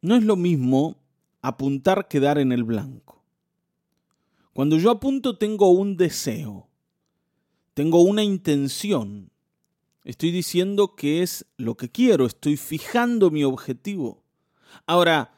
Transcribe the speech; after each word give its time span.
no 0.00 0.16
es 0.16 0.24
lo 0.24 0.36
mismo 0.36 0.96
apuntar 1.42 2.08
que 2.08 2.20
dar 2.20 2.38
en 2.38 2.52
el 2.52 2.64
blanco. 2.64 3.22
Cuando 4.52 4.76
yo 4.76 4.90
apunto 4.90 5.38
tengo 5.38 5.70
un 5.70 5.96
deseo, 5.96 6.68
tengo 7.74 8.02
una 8.02 8.24
intención, 8.24 9.30
estoy 10.04 10.32
diciendo 10.32 10.96
que 10.96 11.22
es 11.22 11.46
lo 11.56 11.76
que 11.76 11.90
quiero, 11.90 12.26
estoy 12.26 12.56
fijando 12.56 13.30
mi 13.30 13.44
objetivo. 13.44 14.24
Ahora, 14.86 15.32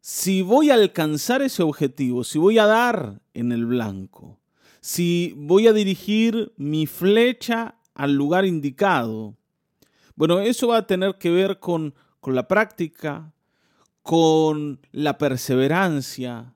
si 0.00 0.42
voy 0.42 0.70
a 0.70 0.74
alcanzar 0.74 1.42
ese 1.42 1.62
objetivo, 1.62 2.22
si 2.22 2.38
voy 2.38 2.58
a 2.58 2.66
dar 2.66 3.20
en 3.34 3.50
el 3.50 3.66
blanco, 3.66 4.38
si 4.80 5.34
voy 5.36 5.66
a 5.66 5.72
dirigir 5.72 6.52
mi 6.56 6.86
flecha 6.86 7.74
al 7.94 8.14
lugar 8.14 8.44
indicado, 8.44 9.36
bueno, 10.14 10.40
eso 10.40 10.68
va 10.68 10.78
a 10.78 10.86
tener 10.86 11.18
que 11.18 11.30
ver 11.30 11.58
con, 11.58 11.94
con 12.20 12.34
la 12.34 12.46
práctica, 12.46 13.32
con 14.08 14.80
la 14.90 15.18
perseverancia 15.18 16.54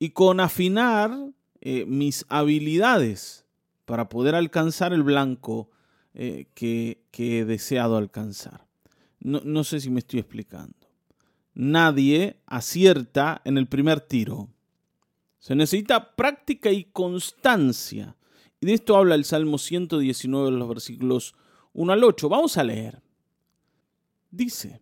y 0.00 0.10
con 0.10 0.40
afinar 0.40 1.16
eh, 1.60 1.84
mis 1.86 2.26
habilidades 2.28 3.46
para 3.84 4.08
poder 4.08 4.34
alcanzar 4.34 4.92
el 4.92 5.04
blanco 5.04 5.70
eh, 6.12 6.46
que, 6.56 7.04
he 7.12 7.44
deseado 7.44 7.96
alcanzar. 7.96 8.66
no 9.20 9.62
sé 9.62 9.78
si 9.78 9.90
me 9.90 10.00
estoy 10.00 10.18
explicando. 10.18 10.74
Nadie 11.54 12.40
acierta 12.46 13.40
en 13.44 13.58
el 13.58 13.68
primer 13.68 14.00
tiro. 14.00 14.48
Se 15.38 15.54
necesita 15.54 16.16
práctica 16.16 16.72
y 16.72 16.82
constancia. 16.82 18.16
Y 18.60 18.66
de 18.66 18.72
esto 18.72 18.96
habla 18.96 19.14
el 19.14 19.24
Salmo 19.24 19.58
119, 19.58 20.50
los 20.50 20.68
versículos 20.68 21.36
1 21.74 21.92
al 21.92 22.02
8. 22.02 22.28
Vamos 22.28 22.56
a 22.56 22.64
leer. 22.64 23.00
Dice, 24.32 24.81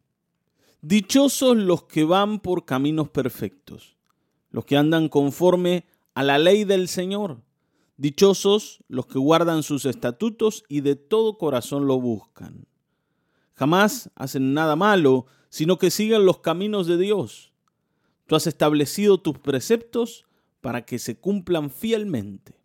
Dichosos 0.82 1.58
los 1.58 1.84
que 1.84 2.04
van 2.04 2.40
por 2.40 2.64
caminos 2.64 3.10
perfectos, 3.10 3.98
los 4.50 4.64
que 4.64 4.78
andan 4.78 5.10
conforme 5.10 5.84
a 6.14 6.22
la 6.22 6.38
ley 6.38 6.64
del 6.64 6.88
Señor. 6.88 7.42
Dichosos 7.98 8.82
los 8.88 9.06
que 9.06 9.18
guardan 9.18 9.62
sus 9.62 9.84
estatutos 9.84 10.64
y 10.68 10.80
de 10.80 10.96
todo 10.96 11.36
corazón 11.36 11.86
lo 11.86 12.00
buscan. 12.00 12.66
Jamás 13.52 14.10
hacen 14.14 14.54
nada 14.54 14.74
malo, 14.74 15.26
sino 15.50 15.76
que 15.76 15.90
siguen 15.90 16.24
los 16.24 16.38
caminos 16.38 16.86
de 16.86 16.96
Dios. 16.96 17.52
Tú 18.26 18.34
has 18.34 18.46
establecido 18.46 19.18
tus 19.18 19.38
preceptos 19.38 20.24
para 20.62 20.86
que 20.86 20.98
se 20.98 21.18
cumplan 21.18 21.68
fielmente. 21.68 22.58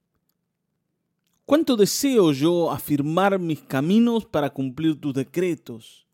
¿Cuánto 1.46 1.76
deseo 1.76 2.32
yo 2.32 2.72
afirmar 2.72 3.40
mis 3.40 3.62
caminos 3.62 4.26
para 4.26 4.52
cumplir 4.52 5.02
tus 5.02 5.14
decretos? 5.14 6.05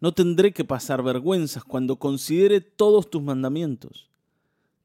No 0.00 0.12
tendré 0.12 0.52
que 0.52 0.64
pasar 0.64 1.02
vergüenzas 1.02 1.62
cuando 1.64 1.96
considere 1.98 2.60
todos 2.60 3.10
tus 3.10 3.22
mandamientos. 3.22 4.08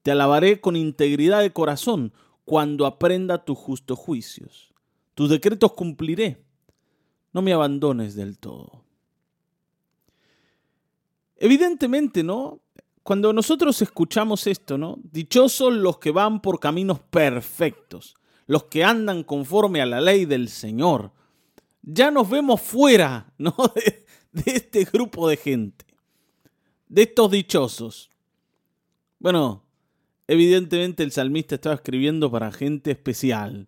Te 0.03 0.11
alabaré 0.11 0.61
con 0.61 0.75
integridad 0.75 1.41
de 1.41 1.53
corazón 1.53 2.13
cuando 2.43 2.85
aprenda 2.85 3.43
tus 3.43 3.57
justos 3.57 3.97
juicios. 3.97 4.73
Tus 5.15 5.29
decretos 5.29 5.73
cumpliré. 5.73 6.43
No 7.33 7.41
me 7.41 7.53
abandones 7.53 8.15
del 8.15 8.37
todo. 8.37 8.83
Evidentemente, 11.37 12.23
¿no? 12.23 12.61
Cuando 13.03 13.33
nosotros 13.33 13.81
escuchamos 13.81 14.47
esto, 14.47 14.77
¿no? 14.77 14.97
Dichosos 15.11 15.73
los 15.73 15.99
que 15.99 16.11
van 16.11 16.41
por 16.41 16.59
caminos 16.59 16.99
perfectos, 16.99 18.15
los 18.47 18.63
que 18.63 18.83
andan 18.83 19.23
conforme 19.23 19.81
a 19.81 19.85
la 19.85 20.01
ley 20.01 20.25
del 20.25 20.49
Señor. 20.49 21.11
Ya 21.87 22.09
nos 22.09 22.27
vemos 22.27 22.61
fuera, 22.61 23.31
¿no? 23.37 23.55
de 24.31 24.51
este 24.51 24.83
grupo 24.85 25.29
de 25.29 25.37
gente, 25.37 25.85
de 26.87 27.03
estos 27.03 27.31
dichosos. 27.31 28.09
Bueno, 29.19 29.63
evidentemente 30.27 31.03
el 31.03 31.11
salmista 31.11 31.55
estaba 31.55 31.75
escribiendo 31.75 32.29
para 32.31 32.51
gente 32.51 32.91
especial. 32.91 33.67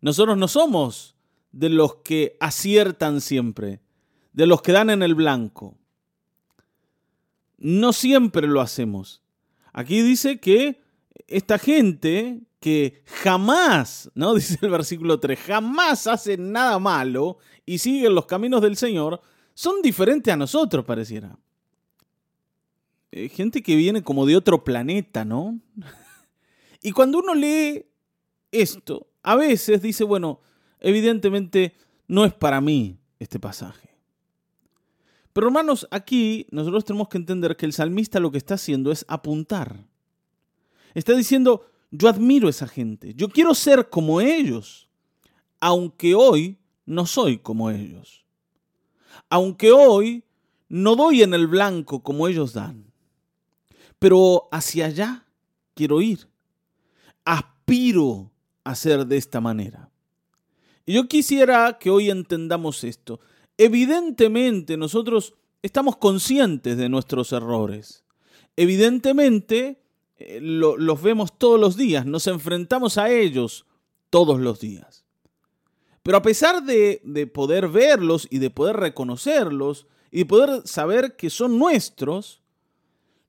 Nosotros 0.00 0.36
no 0.36 0.48
somos 0.48 1.16
de 1.52 1.68
los 1.70 1.96
que 1.96 2.36
aciertan 2.40 3.20
siempre, 3.20 3.80
de 4.32 4.46
los 4.46 4.60
que 4.60 4.72
dan 4.72 4.90
en 4.90 5.02
el 5.02 5.14
blanco. 5.14 5.78
No 7.56 7.92
siempre 7.92 8.48
lo 8.48 8.60
hacemos. 8.60 9.22
Aquí 9.72 10.02
dice 10.02 10.40
que 10.40 10.82
esta 11.28 11.58
gente 11.58 12.42
que 12.64 13.02
jamás, 13.04 14.10
¿no? 14.14 14.32
Dice 14.34 14.56
el 14.62 14.70
versículo 14.70 15.20
3, 15.20 15.38
jamás 15.38 16.06
hace 16.06 16.38
nada 16.38 16.78
malo 16.78 17.36
y 17.66 17.76
siguen 17.76 18.14
los 18.14 18.24
caminos 18.24 18.62
del 18.62 18.78
Señor, 18.78 19.20
son 19.52 19.82
diferentes 19.82 20.32
a 20.32 20.36
nosotros, 20.38 20.82
pareciera. 20.82 21.38
Eh, 23.12 23.28
gente 23.28 23.62
que 23.62 23.76
viene 23.76 24.02
como 24.02 24.24
de 24.24 24.34
otro 24.34 24.64
planeta, 24.64 25.26
¿no? 25.26 25.60
y 26.82 26.92
cuando 26.92 27.18
uno 27.18 27.34
lee 27.34 27.84
esto, 28.50 29.08
a 29.22 29.36
veces 29.36 29.82
dice, 29.82 30.02
bueno, 30.04 30.40
evidentemente 30.80 31.74
no 32.08 32.24
es 32.24 32.32
para 32.32 32.62
mí 32.62 32.98
este 33.18 33.38
pasaje. 33.38 33.90
Pero 35.34 35.48
hermanos, 35.48 35.86
aquí 35.90 36.46
nosotros 36.50 36.86
tenemos 36.86 37.08
que 37.08 37.18
entender 37.18 37.58
que 37.58 37.66
el 37.66 37.74
salmista 37.74 38.20
lo 38.20 38.30
que 38.30 38.38
está 38.38 38.54
haciendo 38.54 38.90
es 38.90 39.04
apuntar. 39.06 39.84
Está 40.94 41.12
diciendo, 41.12 41.66
yo 41.96 42.08
admiro 42.08 42.46
a 42.46 42.50
esa 42.50 42.68
gente, 42.68 43.14
yo 43.14 43.28
quiero 43.28 43.54
ser 43.54 43.88
como 43.88 44.20
ellos, 44.20 44.88
aunque 45.60 46.14
hoy 46.14 46.58
no 46.86 47.06
soy 47.06 47.38
como 47.38 47.70
ellos 47.70 48.24
aunque 49.28 49.72
hoy 49.72 50.24
no 50.68 50.96
doy 50.96 51.22
en 51.22 51.34
el 51.34 51.46
blanco 51.46 52.02
como 52.02 52.28
ellos 52.28 52.52
dan, 52.52 52.92
pero 53.98 54.48
hacia 54.52 54.86
allá 54.86 55.26
quiero 55.74 56.00
ir. 56.00 56.28
Aspiro 57.24 58.30
a 58.64 58.74
ser 58.74 59.06
de 59.06 59.16
esta 59.16 59.40
manera. 59.40 59.90
Y 60.86 60.94
yo 60.94 61.08
quisiera 61.08 61.78
que 61.78 61.90
hoy 61.90 62.10
entendamos 62.10 62.84
esto. 62.84 63.20
Evidentemente 63.56 64.76
nosotros 64.76 65.34
estamos 65.62 65.96
conscientes 65.96 66.76
de 66.76 66.88
nuestros 66.88 67.32
errores. 67.32 68.04
Evidentemente 68.56 69.82
eh, 70.26 70.38
los 70.40 71.02
vemos 71.02 71.36
todos 71.38 71.60
los 71.60 71.76
días, 71.76 72.06
nos 72.06 72.26
enfrentamos 72.26 72.98
a 72.98 73.10
ellos 73.10 73.66
todos 74.10 74.40
los 74.40 74.60
días. 74.60 75.04
Pero 76.04 76.18
a 76.18 76.22
pesar 76.22 76.62
de, 76.62 77.30
poder 77.32 77.68
verlos 77.68 78.28
y 78.30 78.38
de 78.38 78.50
poder 78.50 78.76
reconocerlos 78.76 79.86
y 80.10 80.18
de 80.18 80.26
poder 80.26 80.68
saber 80.68 81.16
que 81.16 81.30
son 81.30 81.58
nuestros, 81.58 82.42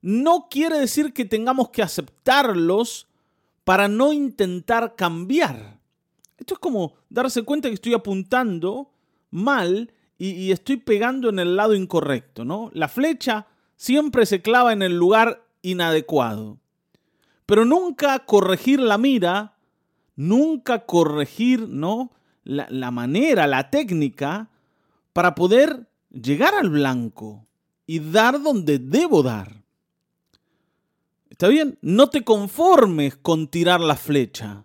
no 0.02 0.48
quiere 0.50 0.78
decir 0.78 1.14
que 1.14 1.24
tengamos 1.24 1.70
que 1.70 1.82
aceptarlos 1.82 3.08
para 3.64 3.88
no 3.88 4.12
intentar 4.12 4.96
cambiar. 4.96 5.80
Esto 6.38 6.56
es 6.56 6.60
como 6.60 6.96
darse 7.10 7.44
cuenta 7.44 7.70
que 7.70 7.76
estoy 7.76 7.94
apuntando 7.94 8.92
mal 9.32 9.92
y, 10.18 10.32
y, 10.32 10.52
estoy 10.52 10.78
pegando 10.78 11.30
en 11.30 11.40
el 11.40 11.56
lado 11.56 11.74
incorrecto, 11.74 12.46
¿no? 12.46 12.72
La 12.74 12.90
flecha 12.90 13.48
siempre 13.78 14.26
se 14.26 14.42
clava 14.42 14.74
en 14.74 14.82
el 14.82 14.98
lugar 14.98 15.46
inadecuado. 15.62 16.60
Pero 17.46 17.66
nunca 17.66 18.26
corregir 18.26 18.80
la 18.80 18.98
mira, 18.98 19.56
nunca 20.16 20.86
corregir, 20.86 21.68
¿no? 21.68 22.12
la, 22.46 22.92
manera, 22.92 23.48
la 23.48 23.70
técnica 23.70 24.50
para 25.14 25.36
poder 25.36 25.90
llegar 26.10 26.54
al 26.54 26.70
blanco 26.70 27.46
y 27.86 28.00
dar 28.00 28.42
donde 28.42 28.80
debo 28.80 29.24
dar. 29.24 29.64
¿Está 31.30 31.48
bien? 31.48 31.78
No 31.82 32.10
te 32.10 32.24
conformes 32.24 33.18
con 33.18 33.48
tirar 33.48 33.82
la 33.82 33.96
flecha. 33.96 34.64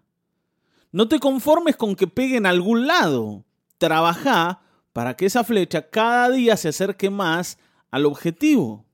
No 0.93 1.09
te 1.09 1.19
conformes 1.19 1.77
con 1.77 1.97
que 1.97 2.07
pegue 2.07 2.37
en 2.37 2.47
algún 2.47 2.87
lado. 2.87 3.45
Trabaja 3.79 4.61
para 4.93 5.17
que 5.17 5.27
esa 5.27 5.43
flecha 5.43 5.89
cada 5.89 6.31
día 6.31 6.57
se 6.57 6.69
acerque 6.69 7.11
más 7.11 7.59
al 7.91 8.07
objetivo. 8.07 8.85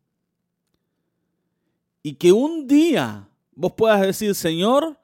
Y 2.02 2.14
que 2.14 2.32
un 2.32 2.68
día 2.68 3.25
vos 3.56 3.72
puedas 3.72 4.00
decir, 4.02 4.34
Señor, 4.36 5.00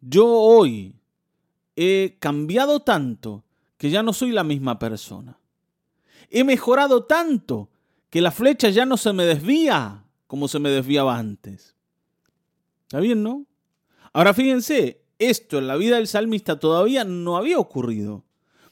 yo 0.00 0.26
hoy 0.26 0.94
he 1.76 2.18
cambiado 2.18 2.80
tanto 2.80 3.44
que 3.78 3.88
ya 3.88 4.02
no 4.02 4.12
soy 4.12 4.32
la 4.32 4.44
misma 4.44 4.78
persona. 4.78 5.38
He 6.28 6.44
mejorado 6.44 7.04
tanto 7.04 7.70
que 8.10 8.20
la 8.20 8.32
flecha 8.32 8.68
ya 8.68 8.84
no 8.84 8.96
se 8.96 9.12
me 9.12 9.24
desvía 9.24 10.04
como 10.26 10.48
se 10.48 10.58
me 10.58 10.68
desviaba 10.68 11.16
antes. 11.16 11.74
¿Está 12.82 13.00
bien, 13.00 13.22
no? 13.22 13.46
Ahora 14.12 14.34
fíjense, 14.34 15.02
esto 15.18 15.58
en 15.58 15.68
la 15.68 15.76
vida 15.76 15.96
del 15.96 16.08
salmista 16.08 16.58
todavía 16.58 17.04
no 17.04 17.36
había 17.36 17.58
ocurrido. 17.58 18.24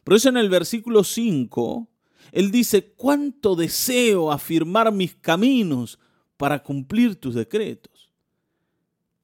Por 0.02 0.14
eso 0.14 0.28
en 0.28 0.36
el 0.36 0.48
versículo 0.48 1.04
5, 1.04 1.88
él 2.32 2.50
dice, 2.50 2.92
cuánto 2.96 3.54
deseo 3.54 4.32
afirmar 4.32 4.92
mis 4.92 5.14
caminos 5.14 5.98
para 6.36 6.62
cumplir 6.62 7.16
tus 7.16 7.34
decretos. 7.34 8.07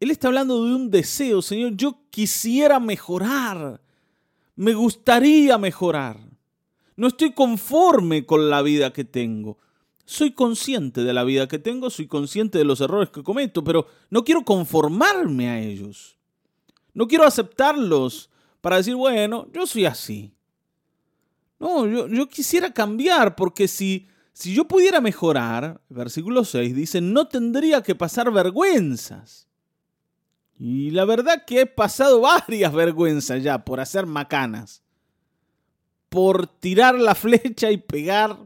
Él 0.01 0.11
está 0.11 0.29
hablando 0.29 0.65
de 0.65 0.75
un 0.75 0.91
deseo, 0.91 1.41
Señor, 1.41 1.77
yo 1.77 1.99
quisiera 2.11 2.81
mejorar, 2.81 3.81
me 4.57 4.75
gustaría 4.75 5.57
mejorar. 5.59 6.19
No 6.97 7.09
estoy 7.09 7.33
conforme 7.33 8.25
con 8.25 8.51
la 8.51 8.63
vida 8.63 8.93
que 8.93 9.05
tengo. 9.05 9.59
soy 10.07 10.33
consciente 10.33 11.03
de 11.03 11.15
la 11.15 11.25
vida 11.25 11.49
que 11.49 11.59
tengo, 11.59 11.89
soy 11.89 12.07
consciente 12.07 12.59
de 12.59 12.65
los 12.65 12.83
errores 12.83 13.09
que 13.09 13.23
cometo, 13.23 13.65
pero 13.65 13.87
no 14.11 14.23
quiero 14.23 14.45
conformarme 14.45 15.49
a 15.49 15.59
ellos. 15.59 16.19
No 16.93 17.09
quiero 17.09 17.25
aceptarlos 17.25 18.31
para 18.61 18.77
decir, 18.77 18.95
bueno, 18.95 19.49
yo 19.53 19.67
soy 19.67 19.87
así. 19.87 20.35
No, 21.59 21.87
yo, 21.87 22.29
quisiera 22.29 22.73
cambiar 22.73 23.37
porque 23.37 23.69
si, 23.69 24.07
si 24.33 24.55
yo 24.55 24.67
pudiera 24.67 25.01
mejorar, 25.01 25.81
versículo 25.89 26.45
6 26.45 26.75
dice, 26.75 27.01
no 27.01 27.27
tendría 27.27 27.83
que 27.83 27.95
pasar 27.95 28.31
vergüenzas. 28.31 29.49
Y 30.59 30.91
la 30.91 31.05
verdad 31.05 31.45
que 31.47 31.63
he 31.63 31.67
pasado 31.67 32.21
varias 32.23 32.73
vergüenzas 32.73 33.43
ya 33.43 33.65
por 33.65 33.81
hacer 33.81 34.07
macanas, 34.07 34.83
por 36.09 36.47
tirar 36.47 36.95
la 36.95 37.15
flecha 37.15 37.71
y 37.71 37.77
pegar 37.77 38.37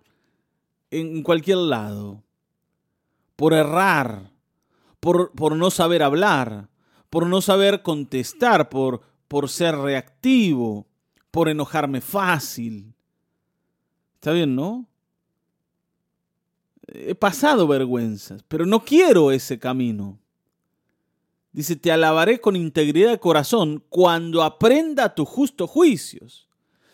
en 0.90 1.22
cualquier 1.22 1.58
lado, 1.58 2.22
por 3.36 3.52
errar, 3.52 4.32
por, 5.00 5.32
por 5.32 5.54
no 5.54 5.70
saber 5.70 6.02
hablar, 6.02 6.68
por 7.10 7.26
no 7.26 7.40
saber 7.40 7.82
contestar, 7.82 8.68
por, 8.68 9.02
por 9.28 9.48
ser 9.48 9.76
reactivo, 9.76 10.86
por 11.30 11.48
enojarme 11.48 12.00
fácil. 12.00 12.94
Está 14.14 14.32
bien, 14.32 14.56
¿no? 14.56 14.86
He 16.86 17.14
pasado 17.14 17.66
vergüenzas, 17.66 18.42
pero 18.48 18.64
no 18.64 18.84
quiero 18.84 19.30
ese 19.30 19.58
camino. 19.58 20.18
Dice, 21.52 21.76
te 21.76 21.90
alabaré 21.90 22.40
con 22.40 22.56
integridad 22.56 23.10
de 23.10 23.20
corazón 23.20 23.82
cuando 23.88 24.42
aprenda 24.42 25.14
tus 25.14 25.28
justos 25.28 25.70
juicios. 25.70 26.48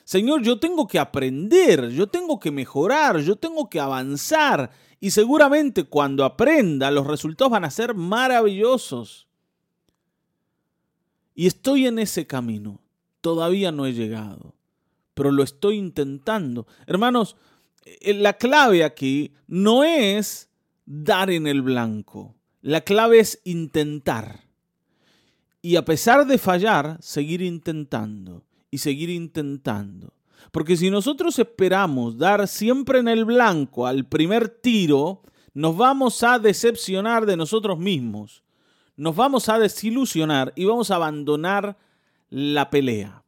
Señor, 0.05 0.43
yo 0.43 0.59
tengo 0.59 0.87
que 0.87 0.99
aprender, 0.99 1.89
yo 1.89 2.07
tengo 2.07 2.39
que 2.39 2.51
mejorar, 2.51 3.21
yo 3.21 3.37
tengo 3.37 3.69
que 3.69 3.81
avanzar. 3.81 4.71
Y 5.01 5.11
seguramente 5.11 5.85
cuando 5.85 6.25
aprenda 6.25 6.91
los 6.91 7.07
resultados 7.07 7.51
van 7.51 7.65
a 7.65 7.71
ser 7.71 7.95
maravillosos. 7.95 9.27
Y 11.35 11.47
estoy 11.47 11.87
en 11.87 11.99
ese 11.99 12.27
camino. 12.27 12.81
Todavía 13.21 13.73
no 13.73 13.87
he 13.87 13.95
llegado, 13.95 14.55
pero 15.15 15.33
lo 15.33 15.43
estoy 15.43 15.77
intentando. 15.77 16.67
Hermanos, 16.87 17.37
eh, 17.85 18.15
la 18.15 18.35
clave 18.35 18.85
aquí 18.85 19.33
no 19.47 19.83
es 19.85 20.51
dar 20.85 21.31
en 21.31 21.47
el 21.47 21.63
blanco. 21.63 22.35
La 22.61 22.83
clave 22.83 23.21
es 23.21 23.41
intentar. 23.45 24.44
Y 25.65 25.77
a 25.77 25.85
pesar 25.85 26.27
de 26.27 26.37
fallar, 26.37 26.99
seguir 27.01 27.41
intentando 27.41 28.45
y 28.71 28.79
seguir 28.79 29.09
intentando. 29.09 30.13
Porque 30.53 30.77
si 30.77 30.91
nosotros 30.91 31.39
esperamos 31.39 32.19
dar 32.19 32.47
siempre 32.47 32.99
en 32.99 33.09
el 33.09 33.25
blanco 33.25 33.87
al 33.87 34.07
primer 34.07 34.49
tiro, 34.49 35.23
nos 35.55 35.77
vamos 35.77 36.23
a 36.23 36.39
decepcionar 36.39 37.25
de 37.25 37.37
nosotros 37.37 37.79
mismos 37.79 38.45
nos 38.97 39.17
vamos 39.17 39.49
a 39.49 39.59
desilusionar 39.59 40.53
y 40.57 40.65
vamos 40.65 40.91
a 40.91 40.97
abandonar 40.97 41.77
la 42.31 42.71
pelea. 42.71 43.25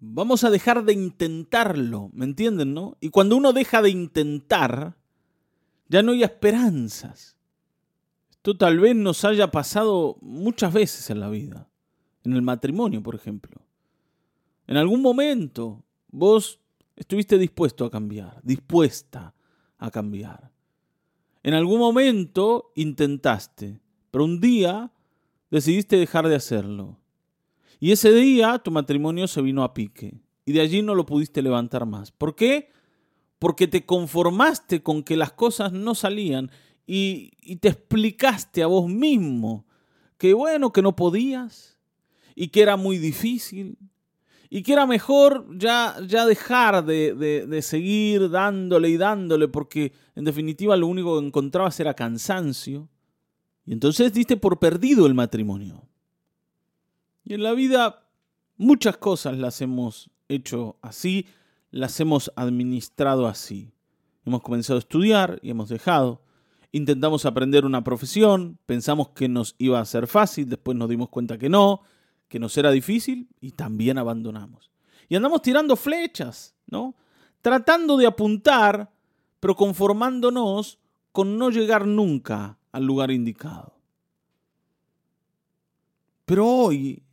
Vamos 0.00 0.44
a 0.44 0.50
dejar 0.50 0.84
de 0.84 0.92
intentarlo, 0.92 2.10
¿me 2.12 2.24
entienden, 2.24 2.74
no? 2.74 2.96
Y 3.00 3.08
cuando 3.08 3.36
uno 3.36 3.52
deja 3.52 3.80
de 3.80 3.90
intentar, 3.90 4.96
ya 5.88 6.02
no 6.02 6.12
hay 6.12 6.22
esperanzas. 6.22 7.33
Esto 8.44 8.58
tal 8.58 8.78
vez 8.78 8.94
nos 8.94 9.24
haya 9.24 9.50
pasado 9.50 10.18
muchas 10.20 10.70
veces 10.70 11.08
en 11.08 11.18
la 11.18 11.30
vida, 11.30 11.66
en 12.24 12.34
el 12.34 12.42
matrimonio, 12.42 13.02
por 13.02 13.14
ejemplo. 13.14 13.62
En 14.66 14.76
algún 14.76 15.00
momento 15.00 15.82
vos 16.08 16.60
estuviste 16.94 17.38
dispuesto 17.38 17.86
a 17.86 17.90
cambiar, 17.90 18.42
dispuesta 18.42 19.34
a 19.78 19.90
cambiar. 19.90 20.52
En 21.42 21.54
algún 21.54 21.78
momento 21.78 22.70
intentaste, 22.74 23.80
pero 24.10 24.24
un 24.24 24.42
día 24.42 24.92
decidiste 25.50 25.96
dejar 25.96 26.28
de 26.28 26.36
hacerlo. 26.36 26.98
Y 27.80 27.92
ese 27.92 28.12
día 28.12 28.58
tu 28.58 28.70
matrimonio 28.70 29.26
se 29.26 29.40
vino 29.40 29.64
a 29.64 29.72
pique 29.72 30.20
y 30.44 30.52
de 30.52 30.60
allí 30.60 30.82
no 30.82 30.94
lo 30.94 31.06
pudiste 31.06 31.40
levantar 31.40 31.86
más. 31.86 32.12
¿Por 32.12 32.36
qué? 32.36 32.68
Porque 33.38 33.68
te 33.68 33.86
conformaste 33.86 34.82
con 34.82 35.02
que 35.02 35.16
las 35.16 35.32
cosas 35.32 35.72
no 35.72 35.94
salían 35.94 36.50
y, 36.86 37.30
te 37.56 37.68
explicaste 37.68 38.62
a 38.62 38.66
vos 38.66 38.88
mismo 38.88 39.64
que 40.18 40.34
bueno, 40.34 40.72
que 40.72 40.82
no 40.82 40.96
podías 40.96 41.78
y 42.34 42.48
que 42.48 42.62
era 42.62 42.76
muy 42.76 42.98
difícil 42.98 43.78
y 44.50 44.62
que 44.62 44.72
era 44.72 44.86
mejor 44.86 45.46
ya, 45.58 45.96
ya 46.06 46.26
dejar 46.26 46.84
de, 46.84 47.14
de, 47.14 47.62
seguir 47.62 48.30
dándole 48.30 48.88
y 48.88 48.96
dándole 48.96 49.48
porque 49.48 49.92
en 50.14 50.24
definitiva 50.24 50.76
lo 50.76 50.86
único 50.86 51.18
que 51.18 51.26
encontrabas 51.26 51.78
era 51.80 51.94
cansancio 51.94 52.88
y 53.66 53.72
entonces 53.72 54.12
diste 54.12 54.36
por 54.36 54.58
perdido 54.58 55.06
el 55.06 55.14
matrimonio. 55.14 55.88
Y 57.24 57.34
en 57.34 57.42
la 57.42 57.52
vida 57.52 58.06
muchas 58.56 58.98
cosas 58.98 59.38
las 59.38 59.60
hemos 59.60 60.10
hecho 60.28 60.76
así, 60.82 61.26
las 61.70 61.98
hemos 62.00 62.30
administrado 62.36 63.26
así. 63.26 63.72
Hemos 64.26 64.42
comenzado 64.42 64.76
a 64.76 64.80
estudiar 64.80 65.38
y 65.42 65.50
hemos 65.50 65.68
dejado. 65.68 66.22
Intentamos 66.74 67.24
aprender 67.24 67.64
una 67.64 67.84
profesión, 67.84 68.58
pensamos 68.66 69.10
que 69.10 69.28
nos 69.28 69.54
iba 69.58 69.78
a 69.78 69.84
ser 69.84 70.08
fácil, 70.08 70.48
después 70.48 70.76
nos 70.76 70.88
dimos 70.88 71.08
cuenta 71.08 71.38
que 71.38 71.48
no, 71.48 71.82
que 72.26 72.40
nos 72.40 72.58
era 72.58 72.72
difícil 72.72 73.28
y 73.40 73.52
también 73.52 73.96
abandonamos. 73.96 74.72
Y 75.08 75.14
andamos 75.14 75.40
tirando 75.40 75.76
flechas, 75.76 76.56
¿no? 76.66 76.96
Tratando 77.42 77.96
de 77.96 78.06
apuntar, 78.06 78.90
pero 79.38 79.54
conformándonos 79.54 80.80
con 81.12 81.38
no 81.38 81.50
llegar 81.50 81.86
nunca 81.86 82.58
al 82.72 82.84
lugar 82.84 83.12
indicado. 83.12 83.78
Pero 86.24 86.44
hoy, 86.44 87.04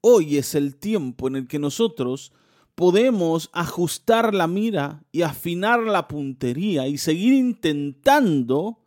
hoy 0.00 0.38
es 0.38 0.54
el 0.54 0.76
tiempo 0.76 1.28
en 1.28 1.36
el 1.36 1.46
que 1.46 1.58
nosotros 1.58 2.32
podemos 2.74 3.50
ajustar 3.52 4.32
la 4.32 4.46
mira 4.46 5.04
y 5.12 5.20
afinar 5.20 5.80
la 5.80 6.08
puntería 6.08 6.88
y 6.88 6.96
seguir 6.96 7.34
intentando 7.34 8.79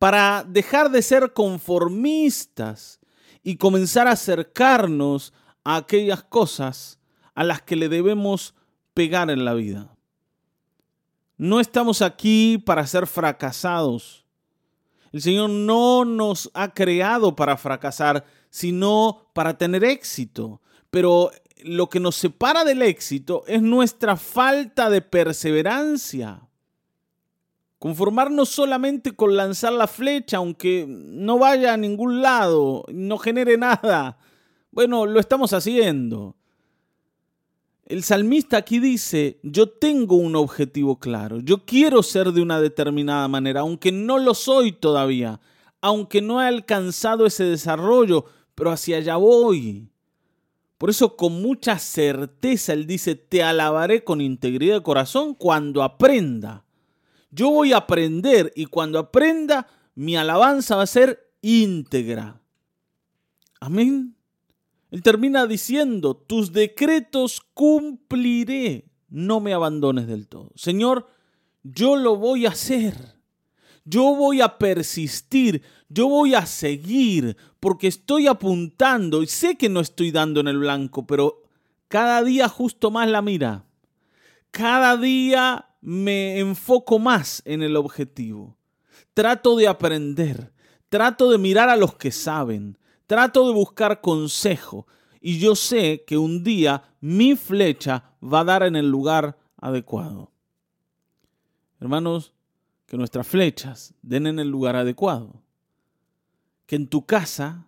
para 0.00 0.44
dejar 0.48 0.90
de 0.90 1.02
ser 1.02 1.34
conformistas 1.34 3.00
y 3.42 3.56
comenzar 3.56 4.08
a 4.08 4.12
acercarnos 4.12 5.34
a 5.62 5.76
aquellas 5.76 6.22
cosas 6.22 6.98
a 7.34 7.44
las 7.44 7.60
que 7.60 7.76
le 7.76 7.90
debemos 7.90 8.54
pegar 8.94 9.28
en 9.28 9.44
la 9.44 9.52
vida. 9.52 9.94
No 11.36 11.60
estamos 11.60 12.00
aquí 12.00 12.56
para 12.56 12.86
ser 12.86 13.06
fracasados. 13.06 14.24
El 15.12 15.20
Señor 15.20 15.50
no 15.50 16.06
nos 16.06 16.50
ha 16.54 16.72
creado 16.72 17.36
para 17.36 17.58
fracasar, 17.58 18.24
sino 18.48 19.30
para 19.34 19.58
tener 19.58 19.84
éxito. 19.84 20.62
Pero 20.90 21.30
lo 21.62 21.90
que 21.90 22.00
nos 22.00 22.16
separa 22.16 22.64
del 22.64 22.80
éxito 22.80 23.44
es 23.46 23.60
nuestra 23.60 24.16
falta 24.16 24.88
de 24.88 25.02
perseverancia. 25.02 26.48
Conformarnos 27.80 28.50
solamente 28.50 29.12
con 29.12 29.34
lanzar 29.34 29.72
la 29.72 29.86
flecha, 29.86 30.36
aunque 30.36 30.84
no 30.86 31.38
vaya 31.38 31.72
a 31.72 31.78
ningún 31.78 32.20
lado, 32.20 32.84
no 32.92 33.16
genere 33.16 33.56
nada. 33.56 34.18
Bueno, 34.70 35.06
lo 35.06 35.18
estamos 35.18 35.54
haciendo. 35.54 36.36
El 37.86 38.04
salmista 38.04 38.58
aquí 38.58 38.80
dice, 38.80 39.40
yo 39.42 39.70
tengo 39.70 40.16
un 40.16 40.36
objetivo 40.36 40.98
claro, 40.98 41.40
yo 41.40 41.64
quiero 41.64 42.02
ser 42.02 42.32
de 42.32 42.42
una 42.42 42.60
determinada 42.60 43.26
manera, 43.28 43.60
aunque 43.60 43.90
no 43.90 44.18
lo 44.18 44.34
soy 44.34 44.72
todavía, 44.72 45.40
aunque 45.80 46.20
no 46.20 46.42
he 46.42 46.46
alcanzado 46.46 47.24
ese 47.24 47.44
desarrollo, 47.44 48.26
pero 48.54 48.72
hacia 48.72 48.98
allá 48.98 49.16
voy. 49.16 49.88
Por 50.76 50.90
eso 50.90 51.16
con 51.16 51.40
mucha 51.40 51.78
certeza 51.78 52.74
él 52.74 52.86
dice, 52.86 53.14
te 53.14 53.42
alabaré 53.42 54.04
con 54.04 54.20
integridad 54.20 54.74
de 54.74 54.82
corazón 54.82 55.34
cuando 55.34 55.82
aprenda. 55.82 56.66
Yo 57.30 57.50
voy 57.50 57.72
a 57.72 57.78
aprender 57.78 58.52
y 58.56 58.66
cuando 58.66 58.98
aprenda, 58.98 59.68
mi 59.94 60.16
alabanza 60.16 60.76
va 60.76 60.82
a 60.82 60.86
ser 60.86 61.32
íntegra. 61.42 62.40
Amén. 63.60 64.16
Él 64.90 65.02
termina 65.02 65.46
diciendo, 65.46 66.16
tus 66.16 66.52
decretos 66.52 67.40
cumpliré, 67.54 68.90
no 69.08 69.40
me 69.40 69.54
abandones 69.54 70.08
del 70.08 70.26
todo. 70.26 70.50
Señor, 70.56 71.08
yo 71.62 71.96
lo 71.96 72.16
voy 72.16 72.46
a 72.46 72.50
hacer. 72.50 73.20
Yo 73.84 74.14
voy 74.14 74.40
a 74.40 74.58
persistir, 74.58 75.62
yo 75.88 76.08
voy 76.08 76.34
a 76.34 76.44
seguir, 76.46 77.36
porque 77.60 77.88
estoy 77.88 78.26
apuntando 78.26 79.22
y 79.22 79.26
sé 79.26 79.56
que 79.56 79.68
no 79.68 79.80
estoy 79.80 80.10
dando 80.10 80.40
en 80.40 80.48
el 80.48 80.58
blanco, 80.58 81.06
pero 81.06 81.42
cada 81.88 82.22
día 82.22 82.48
justo 82.48 82.90
más 82.90 83.08
la 83.08 83.22
mira. 83.22 83.64
Cada 84.50 84.96
día 84.96 85.69
me 85.80 86.38
enfoco 86.38 86.98
más 86.98 87.42
en 87.44 87.62
el 87.62 87.76
objetivo. 87.76 88.56
Trato 89.14 89.56
de 89.56 89.68
aprender, 89.68 90.52
trato 90.88 91.30
de 91.30 91.38
mirar 91.38 91.68
a 91.68 91.76
los 91.76 91.96
que 91.96 92.10
saben, 92.12 92.78
Trato 93.10 93.48
de 93.48 93.52
buscar 93.52 94.00
consejo 94.00 94.86
y 95.20 95.40
yo 95.40 95.56
sé 95.56 96.04
que 96.06 96.16
un 96.16 96.44
día 96.44 96.94
mi 97.00 97.34
flecha 97.34 98.04
va 98.22 98.38
a 98.38 98.44
dar 98.44 98.62
en 98.62 98.76
el 98.76 98.88
lugar 98.88 99.36
adecuado. 99.56 100.30
Hermanos, 101.80 102.32
que 102.86 102.96
nuestras 102.96 103.26
flechas 103.26 103.94
den 104.02 104.28
en 104.28 104.38
el 104.38 104.48
lugar 104.48 104.76
adecuado. 104.76 105.42
Que 106.66 106.76
en 106.76 106.86
tu 106.86 107.04
casa, 107.04 107.66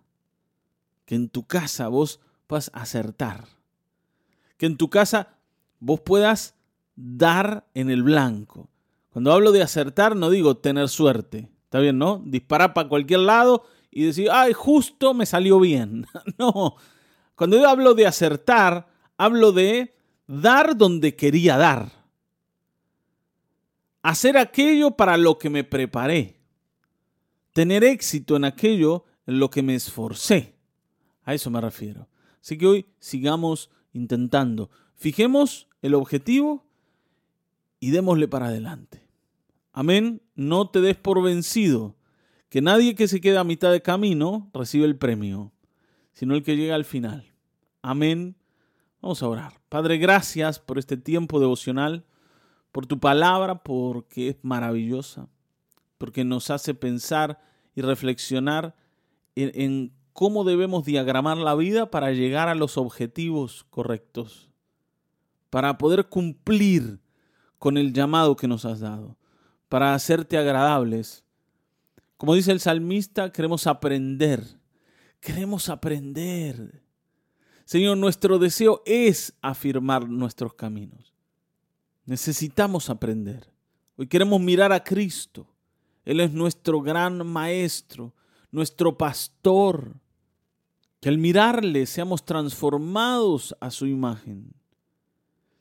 que 1.03 1.15
en 1.15 1.27
tu 1.27 1.45
casa 1.45 1.89
vos 1.89 2.21
puedas 2.47 2.71
acertar. 2.73 3.45
Que 4.55 4.65
en 4.65 4.77
tu 4.77 4.89
casa 4.89 5.35
vos 5.81 5.99
puedas 5.99 6.55
dar 6.95 7.67
en 7.73 7.89
el 7.89 8.03
blanco. 8.03 8.69
Cuando 9.09 9.31
hablo 9.31 9.51
de 9.51 9.61
acertar, 9.61 10.15
no 10.15 10.29
digo 10.29 10.57
tener 10.57 10.89
suerte. 10.89 11.49
¿Está 11.65 11.79
bien, 11.79 11.97
no? 11.97 12.21
Disparar 12.25 12.73
para 12.73 12.89
cualquier 12.89 13.21
lado 13.21 13.63
y 13.91 14.05
decir, 14.05 14.29
ay, 14.31 14.53
justo 14.53 15.13
me 15.13 15.25
salió 15.25 15.59
bien. 15.59 16.05
no. 16.37 16.75
Cuando 17.35 17.57
yo 17.57 17.69
hablo 17.69 17.93
de 17.93 18.07
acertar, 18.07 18.87
hablo 19.17 19.51
de 19.51 19.95
dar 20.27 20.77
donde 20.77 21.15
quería 21.15 21.57
dar. 21.57 21.91
Hacer 24.01 24.37
aquello 24.37 24.91
para 24.91 25.17
lo 25.17 25.37
que 25.37 25.49
me 25.49 25.63
preparé. 25.63 26.39
Tener 27.53 27.83
éxito 27.83 28.35
en 28.35 28.45
aquello 28.45 29.05
en 29.25 29.39
lo 29.39 29.49
que 29.49 29.61
me 29.61 29.75
esforcé. 29.75 30.55
A 31.23 31.33
eso 31.33 31.49
me 31.49 31.61
refiero. 31.61 32.07
Así 32.41 32.57
que 32.57 32.67
hoy 32.67 32.85
sigamos 32.99 33.69
intentando. 33.93 34.69
Fijemos 34.95 35.67
el 35.81 35.93
objetivo 35.93 36.65
y 37.83 37.91
démosle 37.91 38.29
para 38.29 38.45
adelante. 38.45 39.05
Amén. 39.73 40.21
No 40.35 40.69
te 40.69 40.79
des 40.79 40.95
por 40.95 41.21
vencido, 41.21 41.97
que 42.47 42.61
nadie 42.61 42.95
que 42.95 43.09
se 43.09 43.19
quede 43.19 43.37
a 43.37 43.43
mitad 43.43 43.73
de 43.73 43.81
camino 43.81 44.49
recibe 44.53 44.85
el 44.85 44.95
premio, 44.95 45.51
sino 46.13 46.33
el 46.33 46.43
que 46.43 46.55
llega 46.55 46.75
al 46.75 46.85
final. 46.85 47.33
Amén. 47.81 48.37
Vamos 49.01 49.21
a 49.21 49.27
orar. 49.27 49.59
Padre, 49.67 49.97
gracias 49.97 50.59
por 50.59 50.79
este 50.79 50.95
tiempo 50.95 51.41
devocional, 51.41 52.05
por 52.71 52.85
tu 52.85 53.01
palabra, 53.01 53.63
porque 53.63 54.29
es 54.29 54.37
maravillosa, 54.43 55.27
porque 55.97 56.23
nos 56.23 56.51
hace 56.51 56.73
pensar 56.73 57.41
y 57.75 57.81
reflexionar 57.81 58.77
en, 59.35 59.51
en 59.61 59.93
cómo 60.13 60.45
debemos 60.45 60.85
diagramar 60.85 61.35
la 61.35 61.53
vida 61.53 61.91
para 61.91 62.13
llegar 62.13 62.47
a 62.47 62.55
los 62.55 62.77
objetivos 62.77 63.65
correctos, 63.69 64.49
para 65.49 65.77
poder 65.77 66.07
cumplir 66.07 67.02
con 67.63 67.77
el 67.77 67.93
llamado 67.93 68.35
que 68.35 68.45
nos 68.45 68.65
has 68.65 68.81
dado, 68.81 69.15
para 69.69 69.93
hacerte 69.93 70.37
agradables. 70.37 71.23
Como 72.17 72.35
dice 72.35 72.51
el 72.51 72.59
salmista, 72.59 73.31
queremos 73.31 73.67
aprender, 73.67 74.43
queremos 75.21 75.69
aprender. 75.69 76.83
Señor, 77.63 77.95
nuestro 77.95 78.37
deseo 78.37 78.83
es 78.85 79.33
afirmar 79.41 80.09
nuestros 80.09 80.55
caminos. 80.55 81.13
Necesitamos 82.03 82.89
aprender. 82.89 83.49
Hoy 83.95 84.07
queremos 84.07 84.41
mirar 84.41 84.73
a 84.73 84.83
Cristo. 84.83 85.47
Él 86.03 86.19
es 86.19 86.33
nuestro 86.33 86.81
gran 86.81 87.25
maestro, 87.25 88.13
nuestro 88.51 88.97
pastor. 88.97 89.93
Que 90.99 91.07
al 91.07 91.17
mirarle 91.17 91.85
seamos 91.85 92.25
transformados 92.25 93.55
a 93.61 93.71
su 93.71 93.85
imagen. 93.85 94.53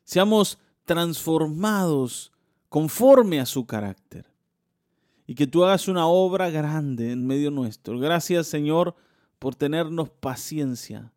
Seamos 0.02 0.59
transformados 0.84 2.32
conforme 2.68 3.40
a 3.40 3.46
su 3.46 3.66
carácter. 3.66 4.26
Y 5.26 5.34
que 5.34 5.46
tú 5.46 5.64
hagas 5.64 5.88
una 5.88 6.06
obra 6.06 6.50
grande 6.50 7.12
en 7.12 7.26
medio 7.26 7.50
nuestro. 7.50 7.98
Gracias 7.98 8.46
Señor 8.46 8.94
por 9.38 9.54
tenernos 9.54 10.10
paciencia. 10.10 11.12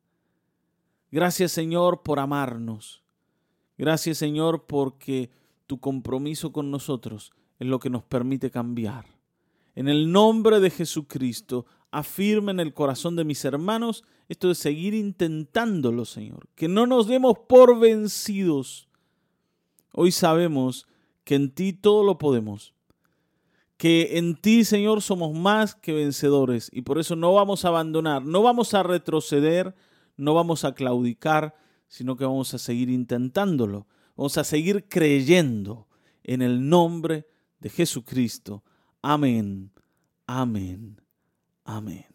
Gracias 1.12 1.51
Señor 1.51 2.03
por 2.03 2.19
amarnos. 2.19 3.03
Gracias 3.77 4.17
Señor 4.17 4.65
porque 4.67 5.31
tu 5.67 5.79
compromiso 5.79 6.51
con 6.51 6.72
nosotros 6.72 7.31
es 7.60 7.67
lo 7.67 7.79
que 7.79 7.89
nos 7.89 8.03
permite 8.03 8.51
cambiar. 8.51 9.05
En 9.75 9.89
el 9.89 10.12
nombre 10.12 10.60
de 10.60 10.69
Jesucristo, 10.69 11.65
afirma 11.91 12.51
en 12.51 12.60
el 12.60 12.74
corazón 12.74 13.15
de 13.15 13.25
mis 13.25 13.43
hermanos 13.45 14.03
esto 14.27 14.48
de 14.48 14.55
seguir 14.55 14.93
intentándolo, 14.93 16.05
Señor. 16.05 16.48
Que 16.55 16.67
no 16.67 16.88
nos 16.88 17.07
demos 17.07 17.38
por 17.48 17.79
vencidos, 17.79 18.88
Hoy 19.98 20.12
sabemos 20.12 20.88
que 21.24 21.36
en 21.36 21.52
ti 21.52 21.72
todo 21.72 22.04
lo 22.04 22.18
podemos, 22.18 22.74
que 23.78 24.18
en 24.18 24.36
ti, 24.36 24.66
Señor, 24.66 25.02
somos 25.02 25.34
más 25.34 25.74
que 25.74 25.94
vencedores 25.94 26.70
y 26.74 26.82
por 26.82 27.00
eso 27.00 27.16
no 27.16 27.34
vamos 27.34 27.64
a 27.64 27.70
abandonar, 27.70 28.25
no 28.25 28.44
vamos 28.44 28.74
a 28.74 28.84
retroceder, 28.84 29.74
no 30.18 30.34
vamos 30.34 30.66
a 30.66 30.74
claudicar, 30.74 31.56
sino 31.88 32.18
que 32.18 32.25
vamos 32.25 32.54
a 32.54 32.58
seguir 32.58 32.90
intentándolo, 32.90 33.88
vamos 34.18 34.38
a 34.38 34.44
seguir 34.44 34.90
creyendo 34.90 35.88
en 36.24 36.42
el 36.42 36.68
nombre 36.68 37.25
de 37.62 37.70
Jesucristo. 37.70 38.66
Amén, 39.02 39.72
amén, 40.28 41.00
amén. 41.64 42.14